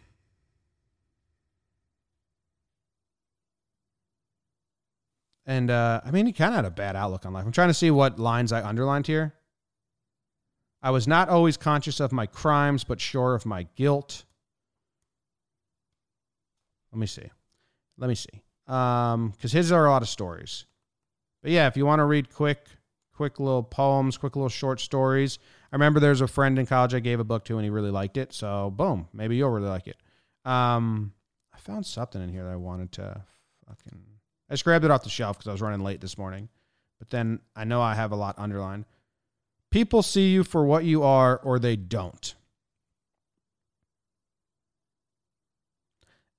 [5.46, 7.46] And uh, I mean, he kind of had a bad outlook on life.
[7.46, 9.34] I'm trying to see what lines I underlined here.
[10.84, 14.26] I was not always conscious of my crimes, but sure of my guilt.
[16.92, 17.30] Let me see.
[17.98, 18.44] Let me see.
[18.68, 20.66] Um, because his are a lot of stories.
[21.42, 22.68] But yeah, if you want to read quick,
[23.14, 25.40] quick little poems, quick little short stories.
[25.72, 27.92] I remember there's a friend in college I gave a book to and he really
[27.92, 28.34] liked it.
[28.34, 29.98] So boom, maybe you'll really like it.
[30.46, 31.14] Um,
[31.54, 33.24] I found something in here that I wanted to
[33.68, 34.04] fucking
[34.50, 36.50] I just grabbed it off the shelf because I was running late this morning.
[37.00, 38.86] But then I know I have a lot underlined.
[39.74, 42.36] People see you for what you are or they don't.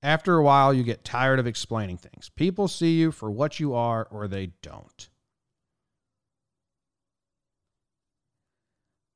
[0.01, 2.31] After a while, you get tired of explaining things.
[2.37, 5.09] People see you for what you are or they don't.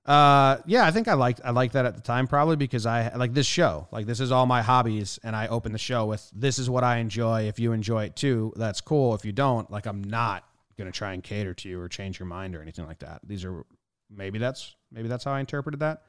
[0.06, 3.16] Uh, yeah, I think I liked I liked that at the time probably because I
[3.16, 3.88] like this show.
[3.90, 6.84] Like this is all my hobbies, and I open the show with this is what
[6.84, 7.44] I enjoy.
[7.44, 9.16] If you enjoy it too, that's cool.
[9.16, 10.44] If you don't, like I'm not
[10.78, 13.22] gonna try and cater to you or change your mind or anything like that.
[13.24, 13.64] These are
[14.10, 16.04] maybe that's maybe that's how I interpreted that.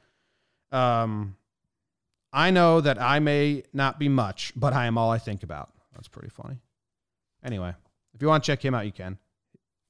[0.71, 1.35] Um,
[2.33, 5.71] I know that I may not be much, but I am all I think about.
[5.93, 6.57] That's pretty funny.
[7.43, 7.73] Anyway,
[8.13, 9.17] if you want to check him out, you can.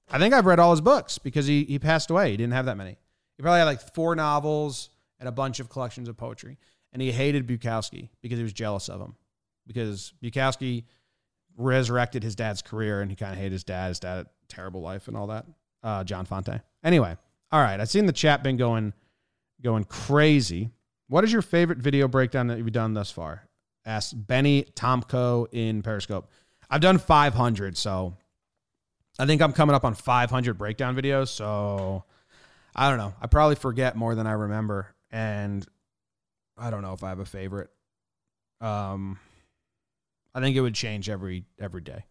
[0.09, 2.31] I think I've read all his books because he he passed away.
[2.31, 2.97] He didn't have that many.
[3.37, 6.57] He probably had like four novels and a bunch of collections of poetry.
[6.93, 9.15] And he hated Bukowski because he was jealous of him.
[9.65, 10.83] Because Bukowski
[11.55, 13.89] resurrected his dad's career and he kind of hated his dad.
[13.89, 15.45] His dad had a terrible life and all that.
[15.83, 16.61] Uh, John Fante.
[16.83, 17.15] Anyway,
[17.51, 17.79] all right.
[17.79, 18.93] I've seen the chat been going
[19.61, 20.71] going crazy.
[21.07, 23.47] What is your favorite video breakdown that you've done thus far?
[23.85, 26.29] Asked Benny Tomko in Periscope.
[26.69, 28.15] I've done 500, so
[29.19, 31.27] I think I'm coming up on 500 breakdown videos.
[31.27, 32.05] So
[32.75, 33.13] I don't know.
[33.21, 35.65] I probably forget more than I remember, and
[36.57, 37.69] I don't know if I have a favorite.
[38.61, 39.19] Um,
[40.33, 42.05] I think it would change every every day.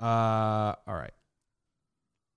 [0.00, 1.12] Uh, all right.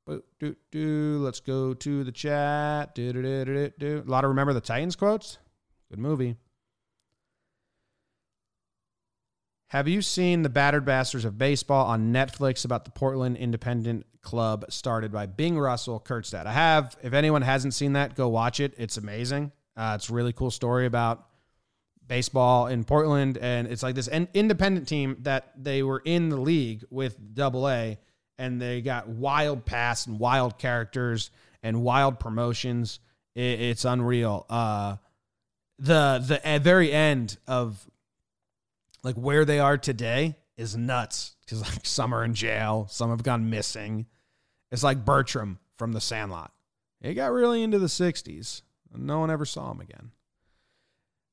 [0.10, 2.98] Let's go to the chat.
[2.98, 5.38] A lot of remember the Titans quotes.
[5.90, 6.36] Good movie.
[9.68, 14.66] Have you seen the Battered Bastards of Baseball on Netflix about the Portland Independent Club
[14.70, 16.48] started by Bing Russell Kurt's dad?
[16.48, 16.98] I have.
[17.04, 18.74] If anyone hasn't seen that, go watch it.
[18.78, 19.52] It's amazing.
[19.78, 21.28] Uh, it's a really cool story about
[22.08, 26.84] baseball in Portland, and it's like this independent team that they were in the league
[26.90, 28.00] with Double A,
[28.40, 31.30] and they got wild pass and wild characters
[31.62, 33.00] and wild promotions.
[33.36, 34.46] It, it's unreal.
[34.50, 34.96] Uh,
[35.78, 37.86] the the very end of
[39.04, 43.24] like where they are today is nuts because like some are in jail, some have
[43.24, 44.08] gone missing.
[44.72, 46.52] It's like Bertram from The Sandlot.
[47.02, 48.62] He got really into the '60s,
[48.94, 50.12] and no one ever saw him again.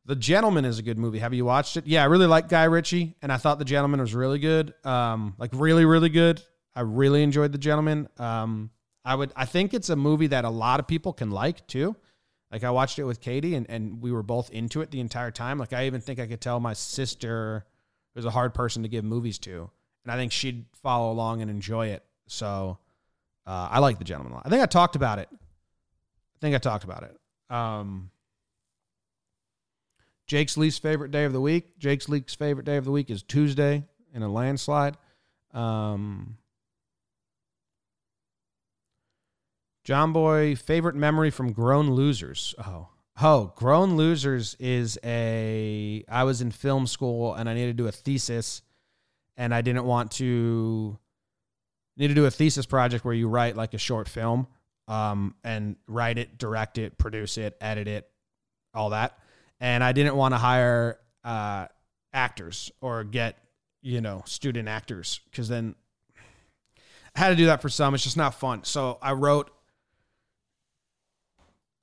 [0.06, 1.18] The Gentlemen is a good movie.
[1.18, 1.86] Have you watched it?
[1.86, 4.72] Yeah, I really like Guy Ritchie, and I thought The Gentlemen was really good.
[4.84, 6.40] Um, like really, really good.
[6.76, 8.08] I really enjoyed The Gentlemen.
[8.18, 8.70] Um,
[9.04, 9.32] I would.
[9.34, 11.96] I think it's a movie that a lot of people can like too.
[12.52, 15.30] Like I watched it with Katie and, and we were both into it the entire
[15.30, 15.58] time.
[15.58, 17.64] Like I even think I could tell my sister
[18.14, 19.70] was a hard person to give movies to.
[20.04, 22.04] And I think she'd follow along and enjoy it.
[22.28, 22.78] So
[23.46, 24.46] uh, I like the gentleman a lot.
[24.46, 25.28] I think I talked about it.
[25.32, 27.54] I think I talked about it.
[27.54, 28.10] Um,
[30.26, 31.78] Jake's least favorite day of the week.
[31.78, 33.84] Jake's least favorite day of the week is Tuesday
[34.14, 34.96] in a landslide.
[35.52, 36.38] Um,
[39.86, 42.56] Jomboy favorite memory from Grown Losers.
[42.58, 42.88] Oh,
[43.22, 46.04] oh, Grown Losers is a.
[46.08, 48.62] I was in film school and I needed to do a thesis,
[49.36, 50.98] and I didn't want to
[51.96, 54.48] need to do a thesis project where you write like a short film,
[54.88, 58.10] um, and write it, direct it, produce it, edit it,
[58.74, 59.16] all that.
[59.60, 61.68] And I didn't want to hire uh,
[62.12, 63.38] actors or get
[63.82, 65.76] you know student actors because then
[67.14, 67.94] I had to do that for some.
[67.94, 68.64] It's just not fun.
[68.64, 69.52] So I wrote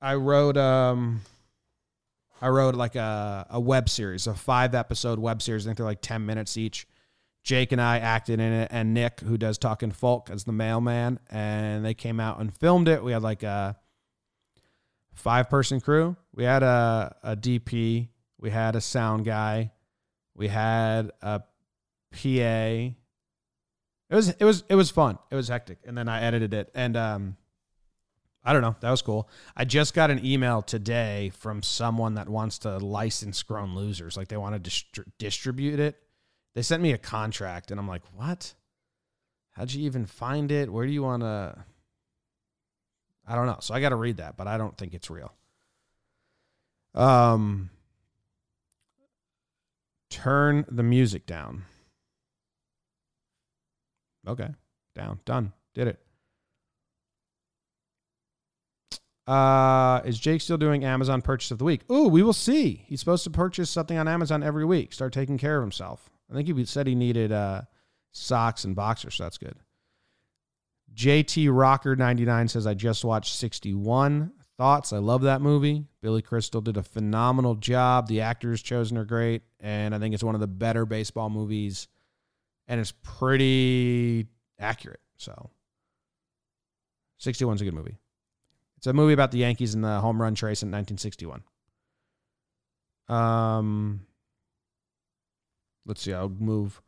[0.04, 1.22] I wrote um
[2.42, 5.64] I wrote like a, a web series, a five episode web series.
[5.64, 6.86] I think they're like 10 minutes each.
[7.42, 11.20] Jake and I acted in it, and Nick, who does Talking Folk, as the mailman.
[11.30, 13.02] And they came out and filmed it.
[13.02, 13.76] We had like a
[15.14, 16.16] five person crew.
[16.34, 19.72] We had a, a DP, we had a sound guy,
[20.34, 21.40] we had a
[22.12, 22.18] PA.
[22.20, 22.94] It
[24.10, 25.18] was it was it was fun.
[25.30, 25.78] It was hectic.
[25.86, 26.70] And then I edited it.
[26.74, 27.36] And um
[28.44, 28.76] I don't know.
[28.80, 29.28] That was cool.
[29.56, 34.16] I just got an email today from someone that wants to license Grown Losers.
[34.16, 35.98] Like they want to distri- distribute it.
[36.54, 38.54] They sent me a contract, and I'm like, what?
[39.52, 40.70] How'd you even find it?
[40.70, 41.64] Where do you want to?
[43.26, 43.56] I don't know.
[43.60, 45.32] So I got to read that, but I don't think it's real.
[46.94, 47.70] Um,
[50.10, 51.64] turn the music down.
[54.26, 54.48] Okay,
[54.94, 55.98] down, done, did it.
[59.26, 61.80] Uh, is Jake still doing Amazon purchase of the week?
[61.90, 62.84] Ooh, we will see.
[62.86, 64.92] He's supposed to purchase something on Amazon every week.
[64.92, 66.10] Start taking care of himself.
[66.30, 67.62] I think he said he needed uh,
[68.12, 69.56] socks and boxers, so that's good.
[70.94, 74.32] JT Rocker 99 says, I just watched 61.
[74.56, 74.92] Thoughts?
[74.92, 75.84] I love that movie.
[76.00, 78.06] Billy Crystal did a phenomenal job.
[78.06, 79.42] The actors chosen are great.
[79.58, 81.88] And I think it's one of the better baseball movies.
[82.68, 84.28] And it's pretty
[84.60, 85.00] accurate.
[85.16, 85.50] So
[87.20, 87.98] 61's a good movie.
[88.84, 91.42] It's a movie about the Yankees and the home run trace in 1961.
[93.08, 94.00] Um,
[95.86, 96.12] let's see.
[96.12, 96.82] I'll move.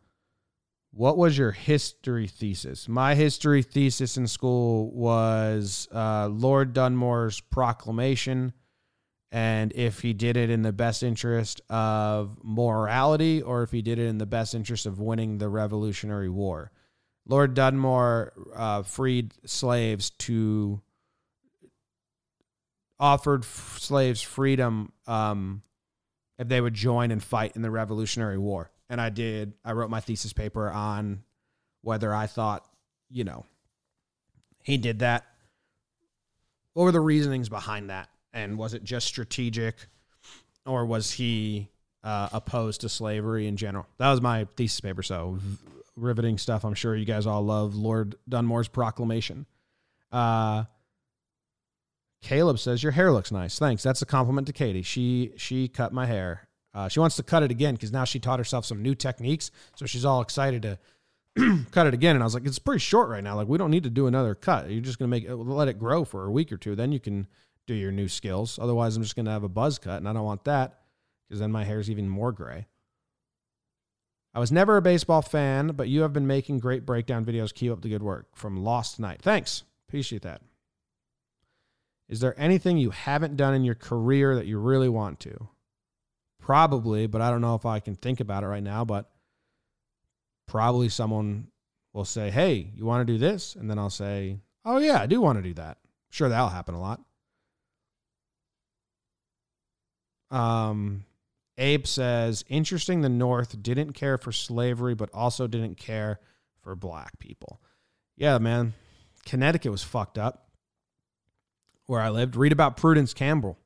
[0.92, 2.87] What was your history thesis?
[2.87, 8.52] My history thesis in school was uh, Lord Dunmore's proclamation,
[9.32, 13.98] and if he did it in the best interest of morality, or if he did
[13.98, 16.72] it in the best interest of winning the Revolutionary War.
[17.26, 20.82] Lord Dunmore uh, freed slaves to
[22.98, 25.62] offered f- slaves freedom um,
[26.38, 28.70] if they would join and fight in the Revolutionary War.
[28.88, 29.54] And I did.
[29.64, 31.22] I wrote my thesis paper on
[31.82, 32.64] whether I thought,
[33.11, 33.44] you know,
[34.62, 35.24] he did that.
[36.72, 38.09] What were the reasonings behind that?
[38.32, 39.76] And was it just strategic
[40.66, 41.70] or was he
[42.04, 43.87] uh, opposed to slavery in general?
[43.98, 45.02] That was my thesis paper.
[45.02, 45.38] So
[45.96, 46.64] riveting stuff.
[46.64, 49.46] I'm sure you guys all love Lord Dunmore's proclamation.
[50.12, 50.64] Uh,
[52.26, 53.56] Caleb says your hair looks nice.
[53.56, 53.84] Thanks.
[53.84, 54.82] That's a compliment to Katie.
[54.82, 56.48] She she cut my hair.
[56.74, 59.52] Uh, she wants to cut it again because now she taught herself some new techniques.
[59.76, 60.78] So she's all excited to
[61.70, 62.16] cut it again.
[62.16, 63.36] And I was like, it's pretty short right now.
[63.36, 64.68] Like we don't need to do another cut.
[64.68, 66.74] You're just gonna make it, let it grow for a week or two.
[66.74, 67.28] Then you can
[67.68, 68.58] do your new skills.
[68.60, 70.80] Otherwise, I'm just gonna have a buzz cut, and I don't want that
[71.28, 72.66] because then my hair's even more gray.
[74.34, 77.54] I was never a baseball fan, but you have been making great breakdown videos.
[77.54, 78.26] Keep up the good work.
[78.34, 79.22] From Lost Night.
[79.22, 79.62] Thanks.
[79.88, 80.42] Appreciate that.
[82.09, 85.49] Is there anything you haven't done in your career that you really want to?
[86.40, 88.85] Probably, but I don't know if I can think about it right now.
[88.85, 89.11] But
[90.47, 91.49] probably someone
[91.92, 93.57] will say, Hey, you want to do this?
[93.57, 95.79] And then I'll say, Oh, yeah, I do want to do that.
[96.11, 97.01] Sure, that'll happen a lot.
[100.31, 101.05] Um,
[101.59, 106.21] Abe says, Interesting, the North didn't care for slavery, but also didn't care
[106.63, 107.61] for black people.
[108.17, 108.75] Yeah, man.
[109.25, 110.46] Connecticut was fucked up
[111.87, 112.37] where I lived.
[112.37, 113.58] Read about Prudence Crandall.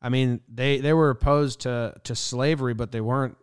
[0.00, 3.36] I mean, they they were opposed to to slavery, but they weren't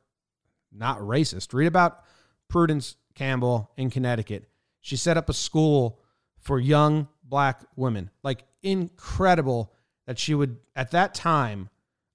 [0.71, 1.53] not racist.
[1.53, 2.03] Read about
[2.47, 4.47] Prudence Crandall in Connecticut.
[4.81, 5.99] She set up a school
[6.39, 8.09] for young black women.
[8.23, 9.73] Like incredible
[10.05, 11.69] that she would at that time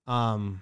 [0.07, 0.61] um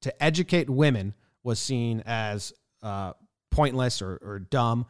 [0.00, 2.52] to educate women was seen as
[2.82, 3.12] uh,
[3.50, 4.86] pointless or, or dumb.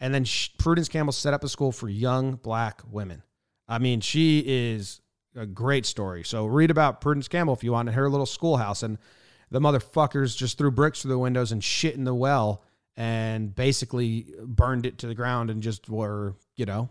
[0.00, 3.22] And then she, Prudence Crandall set up a school for young black women.
[3.68, 5.00] I mean, she is
[5.36, 6.24] a great story.
[6.24, 8.82] So read about Prudence Crandall if you want in her little schoolhouse.
[8.82, 8.98] And
[9.50, 12.62] the motherfuckers just threw bricks through the windows and shit in the well
[12.96, 16.88] and basically burned it to the ground and just were, you know,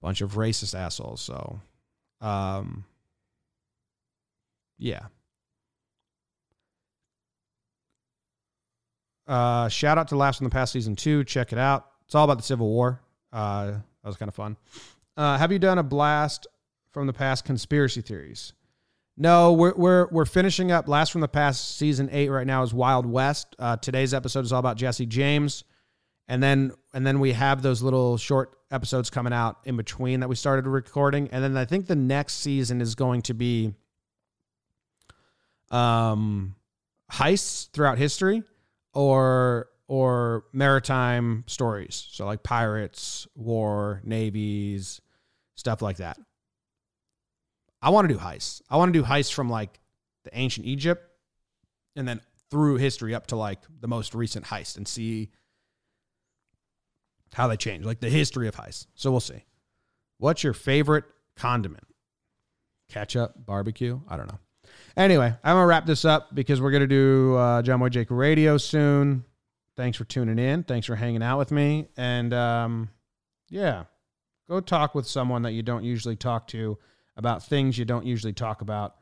[0.00, 1.20] a bunch of racist assholes.
[1.20, 1.60] So,
[2.20, 2.84] um,
[4.78, 5.06] yeah.
[9.26, 11.22] Uh, shout out to Blast from the Past season two.
[11.24, 11.90] Check it out.
[12.06, 13.02] It's all about the Civil War.
[13.30, 13.72] Uh,
[14.02, 14.56] that was kind of fun.
[15.16, 16.46] Uh, have you done a blast
[16.90, 18.52] from the past conspiracy theories?
[19.20, 22.72] No, we're we're we're finishing up Blast from the Past season eight right now is
[22.72, 23.56] Wild West.
[23.58, 25.64] Uh, today's episode is all about Jesse James,
[26.28, 30.28] and then and then we have those little short episodes coming out in between that
[30.28, 33.74] we started recording, and then I think the next season is going to be
[35.72, 36.54] um
[37.10, 38.44] heists throughout history
[38.94, 42.06] or or maritime stories.
[42.12, 45.00] So like pirates, war, navies,
[45.54, 46.18] stuff like that.
[47.80, 48.60] I want to do heists.
[48.70, 49.80] I want to do heists from like
[50.24, 51.02] the ancient Egypt
[51.96, 52.20] and then
[52.50, 55.30] through history up to like the most recent heist and see
[57.34, 58.86] how they change, like the history of heists.
[58.94, 59.44] So we'll see.
[60.18, 61.04] What's your favorite
[61.36, 61.84] condiment?
[62.88, 64.00] Ketchup, barbecue?
[64.08, 64.38] I don't know.
[64.96, 69.24] Anyway, I'm gonna wrap this up because we're gonna do uh, Jomboy Jake Radio soon.
[69.78, 70.64] Thanks for tuning in.
[70.64, 71.86] Thanks for hanging out with me.
[71.96, 72.90] And um,
[73.48, 73.84] yeah,
[74.50, 76.78] go talk with someone that you don't usually talk to
[77.16, 78.96] about things you don't usually talk about,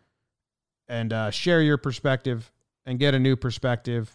[0.87, 2.53] and uh, share your perspective
[2.85, 4.15] and get a new perspective.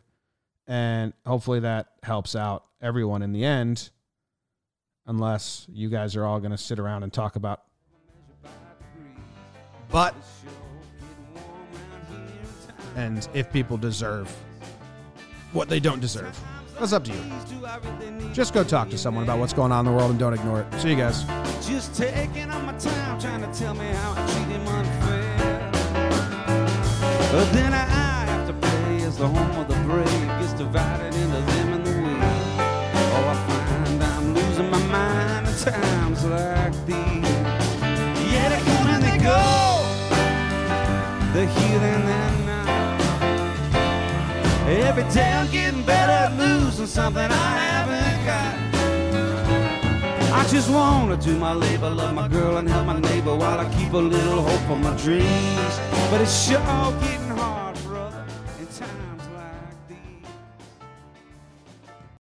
[0.67, 3.89] And hopefully that helps out everyone in the end.
[5.07, 7.63] Unless you guys are all going to sit around and talk about
[9.89, 10.15] but
[12.95, 14.31] and if people deserve
[15.53, 16.37] what they don't deserve.
[16.79, 17.21] That's up to you.
[18.33, 20.61] Just go talk to someone about what's going on in the world and don't ignore
[20.61, 20.79] it.
[20.79, 21.23] See you guys.
[21.67, 25.71] Just taking my time, trying to tell me how I treat him unfair.
[27.31, 28.53] But then I have to
[29.05, 30.05] as the home of the brave
[30.39, 31.91] gets divided into them and the.
[33.13, 37.29] Oh, I find I'm losing my mind at times like these.
[38.31, 39.39] Yeah, they come and they go.
[41.33, 42.00] They're not.
[44.91, 48.55] Every day I'm getting better at losing something I haven't got.
[50.37, 53.73] I just wanna do my labor, love my girl and help my neighbor while I
[53.73, 55.79] keep a little hope for my dreams.
[56.09, 56.59] But it's sure
[56.99, 57.50] getting hard.